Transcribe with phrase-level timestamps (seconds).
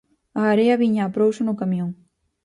[0.41, 1.89] A area viña a prouso no camión.